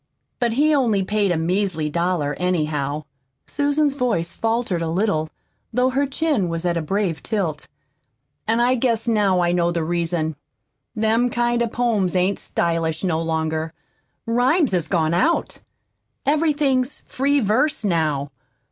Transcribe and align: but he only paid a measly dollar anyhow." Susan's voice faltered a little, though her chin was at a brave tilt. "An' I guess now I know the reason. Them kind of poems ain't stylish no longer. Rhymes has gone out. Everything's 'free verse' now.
but 0.39 0.53
he 0.53 0.73
only 0.73 1.03
paid 1.03 1.31
a 1.31 1.37
measly 1.37 1.87
dollar 1.87 2.33
anyhow." 2.39 3.03
Susan's 3.45 3.93
voice 3.93 4.33
faltered 4.33 4.81
a 4.81 4.89
little, 4.89 5.29
though 5.71 5.91
her 5.91 6.07
chin 6.07 6.49
was 6.49 6.65
at 6.65 6.75
a 6.75 6.81
brave 6.81 7.21
tilt. 7.21 7.67
"An' 8.47 8.59
I 8.59 8.73
guess 8.73 9.07
now 9.07 9.41
I 9.41 9.51
know 9.51 9.69
the 9.71 9.83
reason. 9.83 10.35
Them 10.95 11.29
kind 11.29 11.61
of 11.61 11.71
poems 11.71 12.15
ain't 12.15 12.39
stylish 12.39 13.03
no 13.03 13.21
longer. 13.21 13.73
Rhymes 14.25 14.71
has 14.71 14.87
gone 14.87 15.13
out. 15.13 15.59
Everything's 16.25 17.01
'free 17.01 17.39
verse' 17.39 17.83
now. 17.83 18.31